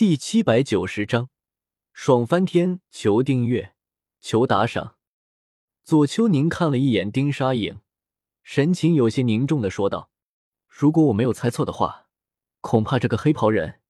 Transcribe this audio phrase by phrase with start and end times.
[0.00, 1.28] 第七百九十章，
[1.92, 2.80] 爽翻天！
[2.90, 3.74] 求订阅，
[4.22, 4.96] 求打赏。
[5.84, 7.80] 左丘宁看了一眼丁沙影，
[8.42, 10.10] 神情有些凝重的说道
[10.66, 12.06] ：“如果我没有猜错的话，
[12.62, 13.82] 恐怕这个黑袍人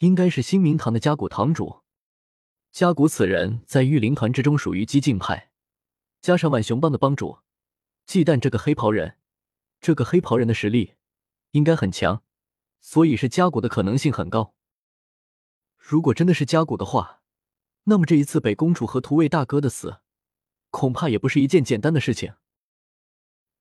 [0.00, 1.80] 应该是新明堂的家谷堂主。
[2.70, 5.50] 家谷此人在御灵团之中属于激进派，
[6.20, 7.38] 加上万雄帮的帮主，
[8.04, 9.16] 忌惮这个黑袍人。
[9.80, 10.96] 这个黑袍人的实力
[11.52, 12.22] 应该很强，
[12.82, 14.52] 所以是家谷的可能性很高。”
[15.86, 17.20] 如果真的是加古的话，
[17.82, 19.98] 那么这一次北公主和图卫大哥的死，
[20.70, 22.32] 恐怕也不是一件简单的事情。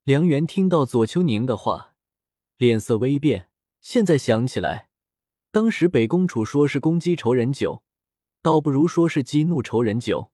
[0.05, 1.95] 梁元听到左丘宁的话，
[2.55, 3.49] 脸色微变。
[3.81, 4.87] 现在想起来，
[5.51, 7.83] 当时北公主说是攻击仇人九，
[8.41, 10.31] 倒不如说是激怒仇人九。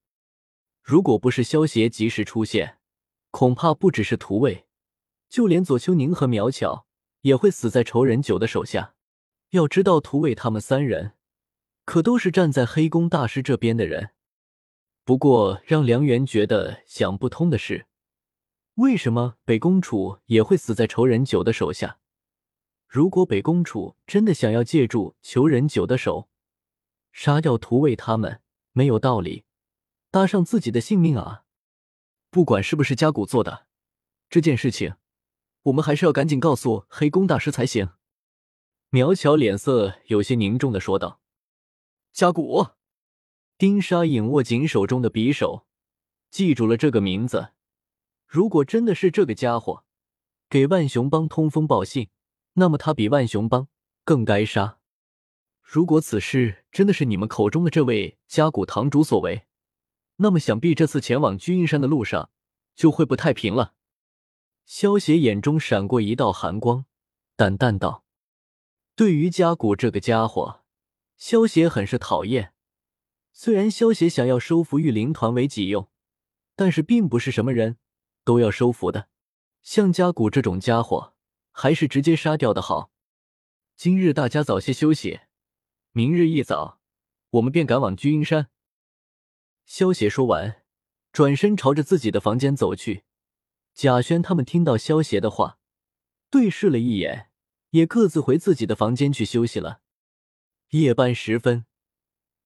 [0.83, 2.77] 如果不是萧邪及时出现，
[3.31, 4.67] 恐怕不只是图卫，
[5.27, 6.85] 就连左丘宁和苗巧
[7.21, 8.93] 也会死在仇人九的手下。
[9.49, 11.15] 要知道，图卫他们三人。
[11.89, 14.11] 可都是站在黑宫大师这边的人。
[15.03, 17.87] 不过，让梁元觉得想不通的是，
[18.75, 21.97] 为什么北公主也会死在仇人九的手下？
[22.87, 26.29] 如果北公主真的想要借助仇人九的手
[27.11, 28.39] 杀掉图卫他们，
[28.71, 29.45] 没有道理
[30.11, 31.41] 搭上自己的性命啊！
[32.29, 33.65] 不管是不是加古做的
[34.29, 34.93] 这件事情，
[35.63, 37.89] 我们还是要赶紧告诉黑宫大师才行。
[38.91, 41.19] 苗巧脸色有些凝重的说道。
[42.11, 42.67] 加古，
[43.57, 45.65] 丁沙影握紧手中的匕首，
[46.29, 47.53] 记住了这个名字。
[48.25, 49.83] 如果真的是这个家伙
[50.49, 52.09] 给万雄帮通风报信，
[52.53, 53.67] 那么他比万雄帮
[54.03, 54.79] 更该杀。
[55.61, 59.43] 如果此事真的是你们口中的这位加古堂主所为，
[60.17, 62.31] 那么想必这次前往居阴山的路上
[62.75, 63.75] 就会不太平了。
[64.65, 66.85] 萧邪眼中闪过一道寒光，
[67.35, 68.03] 淡淡道
[68.95, 70.58] ：“对于加古这个家伙。”
[71.19, 72.53] 萧协很是讨厌，
[73.33, 75.89] 虽然萧协想要收服御灵团为己用，
[76.55, 77.77] 但是并不是什么人
[78.23, 79.09] 都要收服的。
[79.61, 81.13] 像加古这种家伙，
[81.51, 82.93] 还是直接杀掉的好。
[83.75, 85.19] 今日大家早些休息，
[85.91, 86.79] 明日一早
[87.31, 88.47] 我们便赶往居阴山。
[89.65, 90.63] 萧协说完，
[91.11, 93.03] 转身朝着自己的房间走去。
[93.73, 95.59] 贾轩他们听到萧协的话，
[96.29, 97.29] 对视了一眼，
[97.71, 99.81] 也各自回自己的房间去休息了。
[100.69, 101.65] 夜半时分，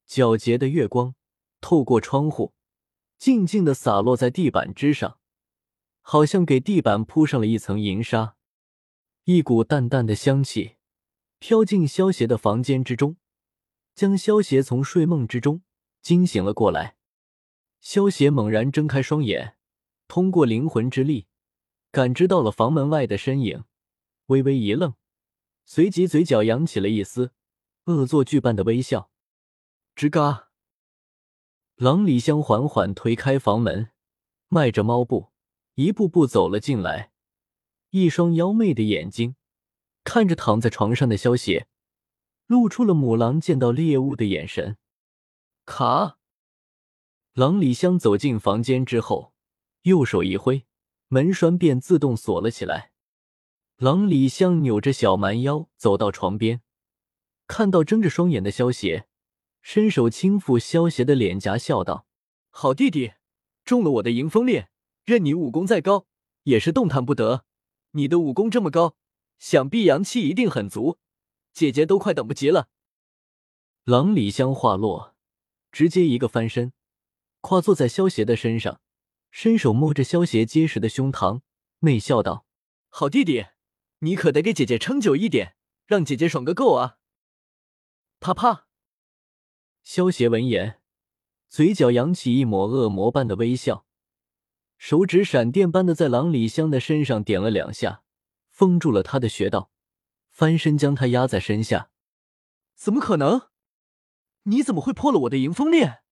[0.07, 1.13] 皎洁的月光
[1.59, 2.53] 透过窗户，
[3.17, 5.19] 静静的洒落在地板之上，
[5.99, 8.37] 好像给地板铺上了一层银纱。
[9.25, 10.77] 一股淡淡的香气
[11.39, 13.17] 飘进萧邪的房间之中，
[13.93, 15.61] 将萧邪从睡梦之中
[16.01, 16.95] 惊醒了过来。
[17.81, 19.57] 萧邪猛然睁开双眼，
[20.07, 21.27] 通过灵魂之力
[21.91, 23.65] 感知到了房门外的身影，
[24.27, 24.93] 微微一愣，
[25.65, 27.33] 随即嘴角扬起了一丝。
[27.85, 29.09] 恶作剧般的微笑，
[29.93, 30.51] 吱嘎。
[31.75, 33.89] 郎里香缓缓推开房门，
[34.47, 35.33] 迈着猫步，
[35.75, 37.11] 一步步走了进来。
[37.89, 39.35] 一双妖媚的眼睛
[40.05, 41.67] 看着躺在床上的萧邪，
[42.47, 44.77] 露出了母狼见到猎物的眼神。
[45.65, 46.17] 卡。
[47.33, 49.33] 郎里香走进房间之后，
[49.81, 50.65] 右手一挥，
[51.09, 52.93] 门栓便自动锁了起来。
[53.75, 56.61] 郎里香扭着小蛮腰走到床边。
[57.55, 59.05] 看到睁着双眼的萧邪，
[59.61, 62.07] 伸手轻抚萧邪的脸颊，笑道
[62.49, 63.13] ：“好弟弟，
[63.63, 64.71] 中了我的迎风链，
[65.05, 66.07] 任你武功再高，
[66.45, 67.45] 也是动弹不得。
[67.91, 68.95] 你的武功这么高，
[69.37, 70.97] 想必阳气一定很足，
[71.53, 72.69] 姐姐都快等不及了。”
[73.85, 75.13] 郎里香话落，
[75.71, 76.73] 直接一个翻身，
[77.41, 78.81] 跨坐在萧邪的身上，
[79.29, 81.41] 伸手摸着萧邪结实的胸膛，
[81.77, 82.47] 媚笑道
[82.89, 83.45] ：“好弟弟，
[83.99, 85.55] 你可得给姐姐撑久一点，
[85.85, 86.97] 让姐姐爽个够啊！”
[88.23, 88.67] 啪啪！
[89.83, 90.79] 萧邪闻言，
[91.49, 93.85] 嘴角扬起一抹恶魔般的微笑，
[94.77, 98.01] 手指闪电般的在郎里香的身上点了两下，
[98.49, 99.71] 封住了他的穴道，
[100.29, 101.89] 翻身将他压在身下。
[102.75, 103.49] 怎么可能？
[104.43, 106.03] 你怎么会破了我的迎风链？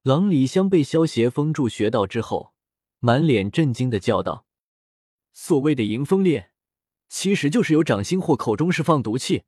[0.00, 2.54] 郎里香被萧邪封住穴道之后，
[3.00, 4.46] 满脸震惊的叫道
[5.34, 6.52] ：“所谓的迎风链，
[7.10, 9.42] 其实就是由掌心或口中释放毒气。”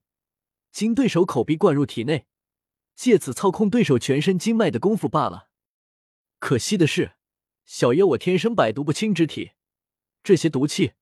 [0.70, 2.26] 经对手口鼻灌入体内，
[2.94, 5.48] 借此操控对手全身经脉的功夫罢了。
[6.38, 7.16] 可惜的是，
[7.64, 9.52] 小爷我天生百毒不侵之体，
[10.22, 10.92] 这些毒气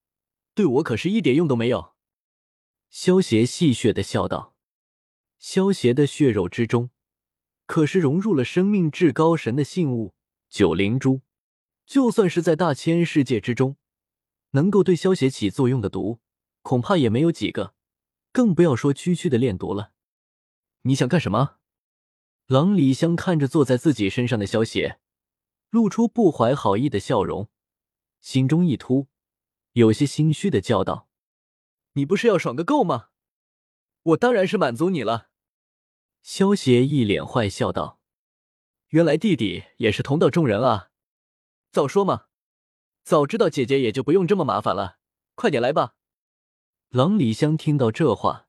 [0.54, 1.94] 对我可是一点用都没有。
[2.88, 4.54] 萧邪戏谑的笑道
[5.38, 6.90] ：“萧邪的血肉之中，
[7.66, 10.14] 可是融入了生命至高神的信物
[10.48, 11.20] 九灵珠，
[11.84, 13.76] 就算是在大千世界之中，
[14.52, 16.20] 能够对萧邪起作用的毒，
[16.62, 17.74] 恐怕也没有几个。”
[18.36, 19.92] 更不要说区区的炼毒了。
[20.82, 21.56] 你想干什么？
[22.44, 25.00] 郎李香看着坐在自己身上的萧邪，
[25.70, 27.48] 露出不怀好意的笑容，
[28.20, 29.06] 心中一突，
[29.72, 31.08] 有些心虚的叫道
[31.96, 33.08] ：“你不是要爽个够吗？
[34.02, 35.30] 我当然是满足你了。”
[36.20, 37.98] 萧邪一脸坏笑道
[38.92, 40.90] ：“原来弟弟也是同道中人啊！
[41.72, 42.26] 早说嘛，
[43.02, 44.98] 早知道姐姐也就不用这么麻烦了。
[45.34, 45.94] 快点来吧。”
[46.96, 48.48] 郎李香听到这话，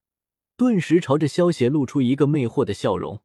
[0.56, 3.22] 顿时朝着萧邪露出一个魅惑的笑容。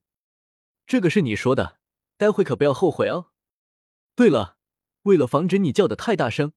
[0.84, 1.78] 这个是你说的，
[2.16, 3.26] 待会可不要后悔哦。
[4.16, 4.56] 对了，
[5.02, 6.54] 为了防止你叫的太大声，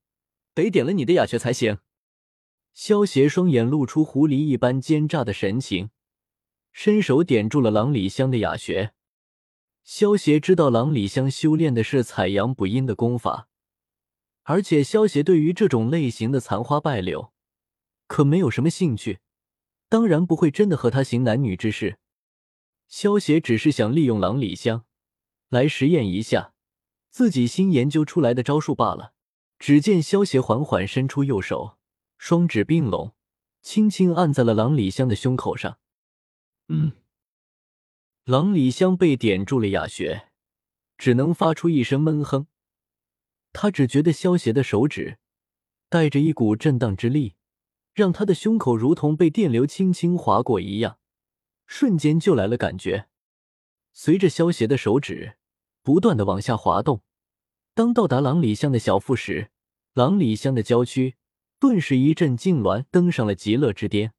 [0.55, 1.77] 得点了你的哑穴才行。
[2.73, 5.91] 萧邪双眼露出狐狸一般奸诈的神情，
[6.73, 8.95] 伸手点住了郎李香的哑穴。
[9.83, 13.47] 萧邪知道郎李香修炼的是采阳补阴的功法，
[14.41, 17.31] 而且萧邪对于这种类型的残花败柳
[18.07, 19.19] 可没有什么兴趣，
[19.89, 21.99] 当然不会真的和他行男女之事。
[22.87, 24.85] 萧协只是想利用郎里香
[25.49, 26.53] 来实验一下
[27.09, 29.13] 自己新研究出来的招数罢了。
[29.57, 31.77] 只见萧协缓缓伸出右手，
[32.17, 33.15] 双指并拢，
[33.61, 35.79] 轻轻按在了郎里香的胸口上。
[36.67, 36.91] 嗯，
[38.25, 40.29] 郎里香被点住了哑穴，
[40.97, 42.47] 只能发出一声闷哼。
[43.53, 45.19] 他只觉得萧协的手指
[45.87, 47.35] 带着一股震荡之力，
[47.95, 50.99] 让他的胸口如同被电流轻轻划过一样。
[51.65, 53.07] 瞬间就来了感觉，
[53.93, 55.37] 随着萧邪的手指
[55.81, 57.01] 不断的往下滑动，
[57.73, 59.49] 当到达郎里香的小腹时，
[59.93, 61.15] 郎里香的娇躯
[61.57, 64.13] 顿时一阵痉挛，登上了极乐之巅。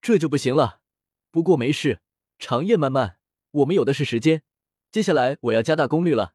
[0.00, 0.80] 这就不行了，
[1.30, 2.00] 不过没事，
[2.38, 3.18] 长夜漫漫，
[3.50, 4.42] 我们有的是时间。
[4.92, 6.34] 接下来我要加大功率了。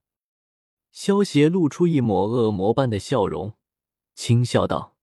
[0.91, 3.53] 萧邪露出一抹恶魔般的笑容，
[4.13, 4.97] 轻笑道：“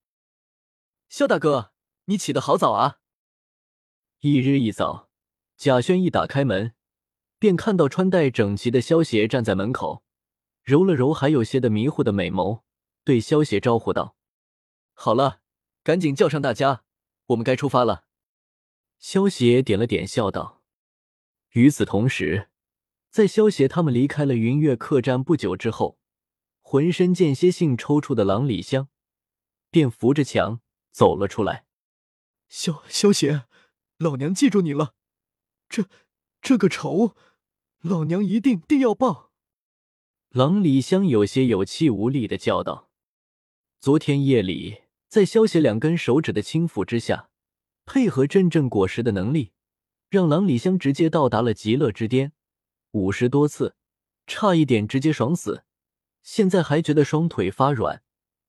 [1.17, 1.73] 萧大哥，
[2.05, 2.99] 你起得好早啊！”
[4.21, 5.09] 一日一早。
[5.57, 6.75] 贾轩一打开门，
[7.39, 10.05] 便看到穿戴整齐的萧邪站在门口，
[10.63, 12.61] 揉了揉还有些的迷糊的美眸，
[13.03, 14.15] 对萧邪招呼道
[14.93, 15.41] ：“好了，
[15.83, 16.85] 赶紧叫上大家，
[17.29, 18.05] 我们该出发了。”
[19.01, 20.63] 萧邪点了点，笑道。
[21.53, 22.51] 与此同时，
[23.09, 25.99] 在萧邪他们离开了云月客栈不久之后，
[26.61, 28.91] 浑身间歇性抽搐的郎李香
[29.71, 30.61] 便扶着墙
[30.96, 31.66] 走了出来。
[32.48, 33.44] 萧萧邪，
[33.98, 34.94] 老娘记住你了。
[35.69, 35.84] 这
[36.40, 37.14] 这个仇，
[37.82, 39.31] 老娘一定定要报！
[40.31, 42.88] 郎李香有些有气无力的叫道
[43.78, 47.28] ：“昨天夜里，在萧邪两根手指的轻抚之下，
[47.84, 49.52] 配合阵阵果实的能力，
[50.08, 52.32] 让郎李香直接到达了极乐之巅，
[52.93, 53.76] 五十多次，
[54.26, 55.64] 差一点直接爽死。
[56.22, 58.02] 现在还觉得双腿发软，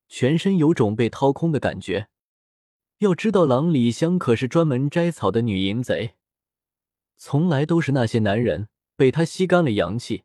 [0.07, 2.07] 全身有种被掏空的感觉。
[2.99, 6.15] 要知道，郎里香可是专门摘草的女淫贼。”
[7.17, 10.23] 从来都是那些男人被她吸干了阳气，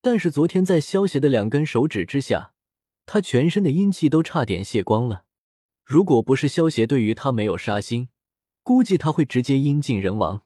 [0.00, 2.52] 但是昨天在萧邪的两根手指之下，
[3.04, 5.24] 他全身的阴气都差点泄光了。
[5.84, 8.08] 如果不是萧邪对于他没有杀心，
[8.62, 10.42] 估计他会直接阴尽人亡。